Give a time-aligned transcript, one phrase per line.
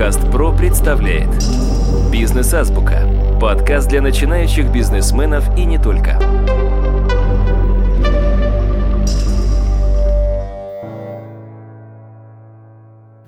[0.00, 1.28] Подкаст ПРО представляет
[2.10, 3.06] Бизнес-азбука.
[3.38, 6.18] Подкаст для начинающих бизнесменов и не только.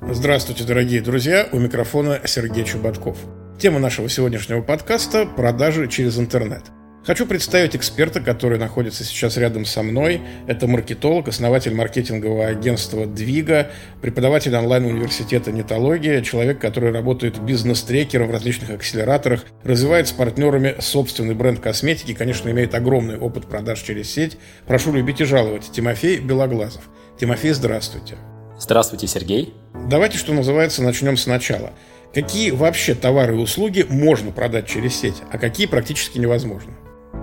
[0.00, 1.46] Здравствуйте, дорогие друзья!
[1.52, 3.18] У микрофона Сергей Чубатков.
[3.58, 6.62] Тема нашего сегодняшнего подкаста– продажи через интернет–
[7.04, 10.20] Хочу представить эксперта, который находится сейчас рядом со мной.
[10.46, 18.70] Это маркетолог, основатель маркетингового агентства «Двига», преподаватель онлайн-университета «Нетология», человек, который работает бизнес-трекером в различных
[18.70, 24.38] акселераторах, развивает с партнерами собственный бренд косметики, конечно, имеет огромный опыт продаж через сеть.
[24.68, 25.72] Прошу любить и жаловать.
[25.72, 26.88] Тимофей Белоглазов.
[27.18, 28.14] Тимофей, здравствуйте.
[28.60, 29.54] Здравствуйте, Сергей.
[29.88, 31.72] Давайте, что называется, начнем сначала.
[32.14, 36.74] Какие вообще товары и услуги можно продать через сеть, а какие практически невозможно?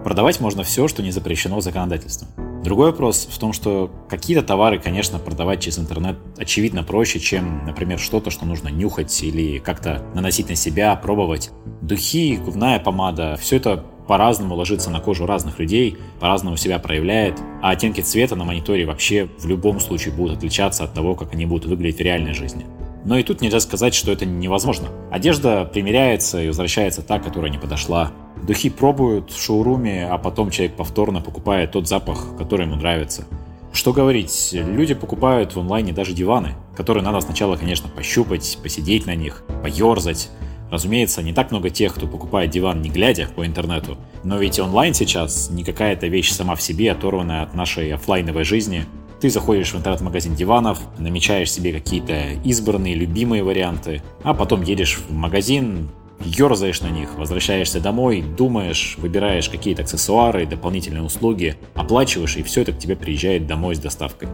[0.04, 2.30] Продавать можно все, что не запрещено законодательством.
[2.64, 8.00] Другой вопрос в том, что какие-то товары, конечно, продавать через интернет очевидно проще, чем, например,
[8.00, 11.52] что-то, что нужно нюхать или как-то наносить на себя, пробовать.
[11.82, 17.72] Духи, губная помада, все это по-разному ложится на кожу разных людей, по-разному себя проявляет, а
[17.72, 21.70] оттенки цвета на мониторе вообще в любом случае будут отличаться от того, как они будут
[21.70, 22.66] выглядеть в реальной жизни.
[23.06, 24.90] Но и тут нельзя сказать, что это невозможно.
[25.12, 28.12] Одежда примеряется и возвращается та, которая не подошла.
[28.46, 33.26] Духи пробуют в шоуруме, а потом человек повторно покупает тот запах, который ему нравится.
[33.72, 39.16] Что говорить, люди покупают в онлайне даже диваны, которые надо сначала, конечно, пощупать, посидеть на
[39.16, 40.30] них, поерзать.
[40.72, 44.94] Разумеется, не так много тех, кто покупает диван не глядя по интернету, но ведь онлайн
[44.94, 48.86] сейчас не какая-то вещь сама в себе, оторванная от нашей офлайновой жизни.
[49.20, 52.14] Ты заходишь в интернет-магазин диванов, намечаешь себе какие-то
[52.46, 55.90] избранные, любимые варианты, а потом едешь в магазин,
[56.24, 62.72] ерзаешь на них, возвращаешься домой, думаешь, выбираешь какие-то аксессуары, дополнительные услуги, оплачиваешь, и все это
[62.72, 64.30] к тебе приезжает домой с доставкой.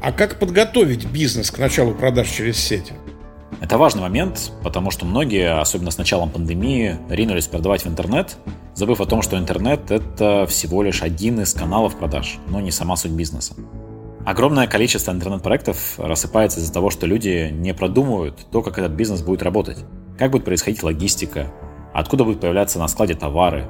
[0.00, 2.92] А как подготовить бизнес к началу продаж через сеть?
[3.60, 8.36] Это важный момент, потому что многие, особенно с началом пандемии, ринулись продавать в интернет,
[8.74, 12.96] забыв о том, что интернет— это всего лишь один из каналов продаж, но не сама
[12.96, 13.54] суть бизнеса.
[14.24, 19.42] Огромное количество интернет-проектов рассыпается из-за того, что люди не продумывают то, как этот бизнес будет
[19.42, 19.84] работать.
[20.18, 21.52] Как будет происходить логистика?
[21.92, 23.66] Откуда будут появляться на складе товары?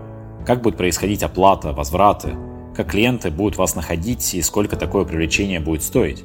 [0.47, 2.37] Как будет происходить оплата, возвраты?
[2.77, 6.25] Как клиенты будут вас находить и сколько такое привлечение будет стоить?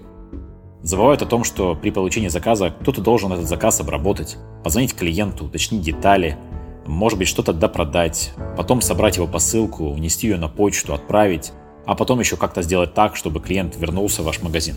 [0.83, 5.81] Забывают о том, что при получении заказа кто-то должен этот заказ обработать, позвонить клиенту, уточнить
[5.81, 6.37] детали,
[6.85, 11.51] может быть что-то допродать, потом собрать его посылку, унести ее на почту, отправить,
[11.85, 14.75] а потом еще как-то сделать так, чтобы клиент вернулся в ваш магазин.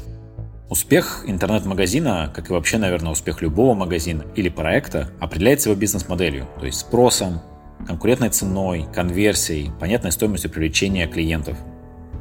[0.69, 6.65] Успех интернет-магазина, как и вообще, наверное, успех любого магазина или проекта, определяется его бизнес-моделью, то
[6.65, 7.43] есть спросом,
[7.87, 11.59] конкурентной ценой, конверсией, понятной стоимостью привлечения клиентов.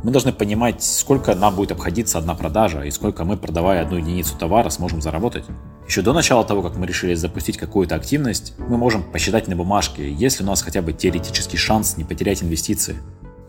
[0.04, 4.36] Мы должны понимать, сколько нам будет обходиться одна продажа и сколько мы, продавая одну единицу
[4.36, 5.46] товара, сможем заработать.
[5.88, 10.12] Еще до начала того, как мы решили запустить какую-то активность, мы можем посчитать на бумажке,
[10.12, 12.98] есть ли у нас хотя бы теоретический шанс не потерять инвестиции.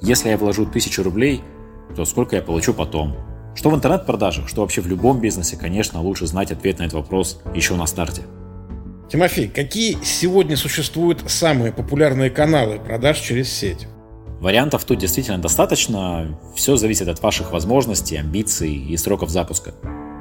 [0.02, 1.42] Если я вложу 1000 рублей,
[1.94, 3.16] то сколько я получу потом?
[3.54, 7.40] Что в интернет-продажах, что вообще в любом бизнесе, конечно, лучше знать ответ на этот вопрос
[7.54, 8.22] еще на старте.
[9.08, 13.86] Тимофей, какие сегодня существуют самые популярные каналы продаж через сеть?
[14.40, 16.36] Вариантов тут действительно достаточно.
[16.56, 19.72] Все зависит от ваших возможностей, амбиций и сроков запуска.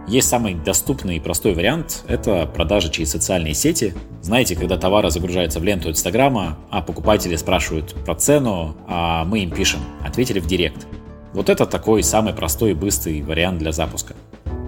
[0.07, 3.93] Есть самый доступный и простой вариант– это продажи через социальные сети.
[4.21, 9.51] Знаете, когда товары загружаются в ленту Инстаграма, а покупатели спрашивают про цену, а мы им
[9.51, 10.87] пишем «ответили в директ».
[11.33, 14.15] Вот это такой самый простой и быстрый вариант для запуска.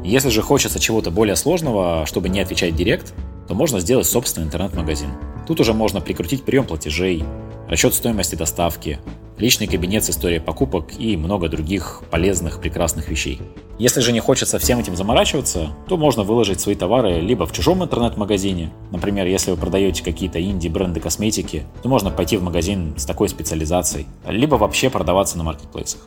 [0.04, 3.14] Если же хочется чего-то более сложного, чтобы не отвечать директ,
[3.48, 5.10] то можно сделать собственный интернет-магазин.
[5.46, 7.24] Тут уже можно прикрутить прием платежей,
[7.68, 9.00] расчет стоимости доставки,
[9.38, 13.42] личный кабинет с историей покупок и много других полезных, прекрасных вещей.
[13.80, 17.84] Если же не хочется всем этим заморачиваться, то можно выложить свои товары либо в чужом
[17.84, 23.30] интернет-магазине, например, если вы продаете какие-то инди-бренды косметики, то можно пойти в магазин с такой
[23.30, 26.02] специализацией, либо вообще продаваться на маркетплейсах.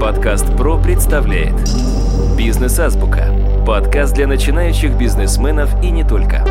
[0.00, 1.54] Подкаст ПРО представляет
[2.36, 3.64] Бизнес-азбука.
[3.66, 6.44] Подкаст для начинающих бизнесменов и не только.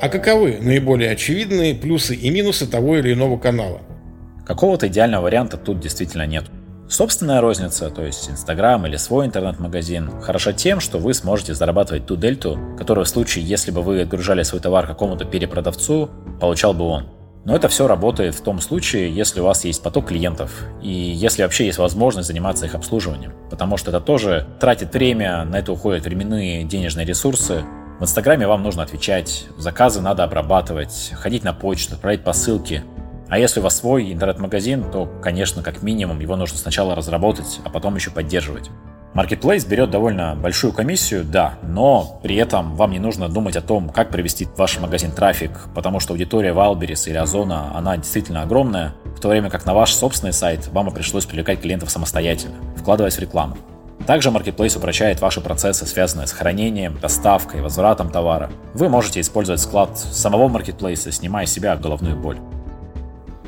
[0.00, 3.80] А каковы наиболее очевидные плюсы и минусы того или иного канала?
[4.46, 6.44] Какого-то идеального варианта тут действительно нет.
[6.88, 12.14] Собственная розница, то есть Инстаграм или свой интернет-магазин, хороша тем, что вы сможете зарабатывать ту
[12.14, 16.08] дельту, которую в случае, если бы вы отгружали свой товар какому-то перепродавцу,
[16.40, 17.08] получал бы он.
[17.44, 21.42] Но это все работает в том случае, если у вас есть поток клиентов и если
[21.42, 23.32] вообще есть возможность заниматься их обслуживанием.
[23.50, 27.64] Потому что это тоже тратит время, на это уходят временные денежные ресурсы,
[27.98, 32.84] в Инстаграме вам нужно отвечать, заказы надо обрабатывать, ходить на почту, отправлять посылки.
[33.28, 37.70] А если у вас свой интернет-магазин, то, конечно, как минимум его нужно сначала разработать, а
[37.70, 38.70] потом еще поддерживать.
[39.14, 43.88] Marketplace берет довольно большую комиссию, да, но при этом вам не нужно думать о том,
[43.88, 48.94] как привести в ваш магазин трафик, потому что аудитория Wildberries или Озона, она действительно огромная,
[49.04, 53.16] в то время как на ваш собственный сайт вам и пришлось привлекать клиентов самостоятельно, вкладываясь
[53.16, 53.56] в рекламу.
[54.06, 58.50] Также Marketplace упрощает ваши процессы, связанные с хранением, доставкой, возвратом товара.
[58.74, 62.38] Вы можете использовать склад самого Marketplace, снимая с себя головную боль.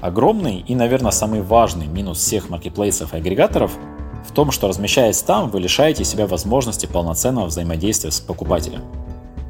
[0.01, 3.73] Огромный и, наверное, самый важный минус всех маркетплейсов и агрегаторов
[4.27, 8.83] в том, что размещаясь там, вы лишаете себя возможности полноценного взаимодействия с покупателем.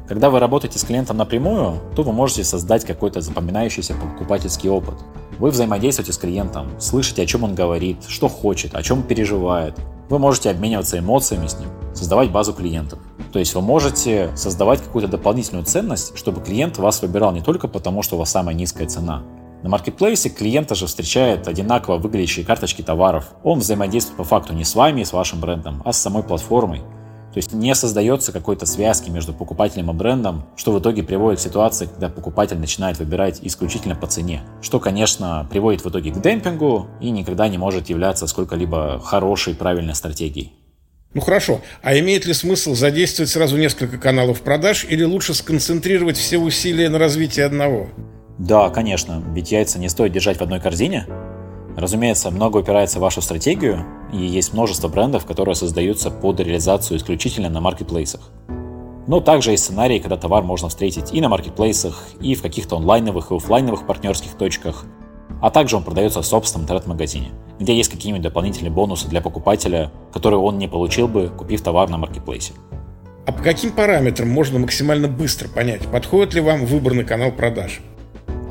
[0.07, 4.95] Когда вы работаете с клиентом напрямую, то вы можете создать какой-то запоминающийся покупательский опыт.
[5.39, 9.75] Вы взаимодействуете с клиентом, слышите, о чем он говорит, что хочет, о чем переживает.
[10.11, 12.99] Вы можете обмениваться эмоциями с ним, создавать базу клиентов.
[13.31, 18.03] То есть вы можете создавать какую-то дополнительную ценность, чтобы клиент вас выбирал не только потому,
[18.03, 19.23] что у вас самая низкая цена,
[19.63, 23.31] на маркетплейсе клиента же встречает одинаково выглядящие карточки товаров.
[23.45, 26.81] Он взаимодействует по факту не с вами и с вашим брендом, а с самой платформой.
[27.33, 31.43] То есть не создается какой-то связки между покупателем и брендом, что в итоге приводит к
[31.43, 34.41] ситуации, когда покупатель начинает выбирать исключительно по цене.
[34.61, 39.95] Что, конечно, приводит в итоге к демпингу и никогда не может являться сколько-либо хорошей, правильной
[39.95, 40.53] стратегией.
[41.13, 46.37] Ну хорошо, а имеет ли смысл задействовать сразу несколько каналов продаж или лучше сконцентрировать все
[46.37, 47.89] усилия на развитии одного?
[48.37, 51.05] Да, конечно, ведь яйца не стоит держать в одной корзине.
[51.77, 57.49] Разумеется, много упирается в вашу стратегию, и есть множество брендов, которые создаются под реализацию исключительно
[57.49, 58.21] на маркетплейсах.
[59.07, 63.31] Но также есть сценарии, когда товар можно встретить и на маркетплейсах, и в каких-то онлайновых
[63.31, 64.85] и офлайновых партнерских точках,
[65.41, 70.39] а также он продается в собственном интернет-магазине, где есть какие-нибудь дополнительные бонусы для покупателя, которые
[70.39, 72.53] он не получил бы, купив товар на маркетплейсе.
[73.25, 77.81] А по каким параметрам можно максимально быстро понять, подходит ли вам выбранный канал продаж?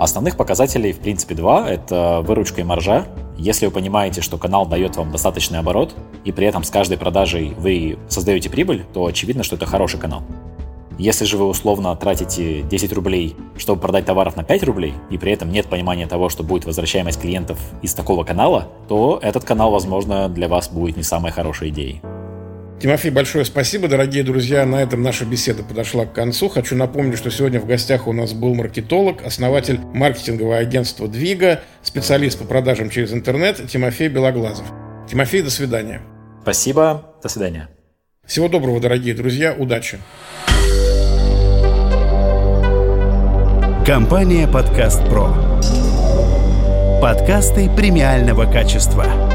[0.00, 1.68] Основных показателей, в принципе, два.
[1.68, 3.04] Это выручка и маржа.
[3.36, 5.94] Если вы понимаете, что канал дает вам достаточный оборот,
[6.24, 10.22] и при этом с каждой продажей вы создаете прибыль, то очевидно, что это хороший канал.
[10.96, 15.32] Если же вы условно тратите 10 рублей, чтобы продать товаров на 5 рублей, и при
[15.32, 20.30] этом нет понимания того, что будет возвращаемость клиентов из такого канала, то этот канал, возможно,
[20.30, 22.00] для вас будет не самой хорошей идеей.
[22.80, 24.64] Тимофей, большое спасибо, дорогие друзья.
[24.64, 26.48] На этом наша беседа подошла к концу.
[26.48, 32.38] Хочу напомнить, что сегодня в гостях у нас был маркетолог, основатель маркетингового агентства «Двига», специалист
[32.38, 34.66] по продажам через интернет Тимофей Белоглазов.
[35.10, 36.00] Тимофей, до свидания.
[36.40, 37.68] Спасибо, до свидания.
[38.24, 39.98] Всего доброго, дорогие друзья, удачи.
[43.86, 45.34] Компания «Подкаст Про».
[47.02, 49.29] Подкасты премиального качества.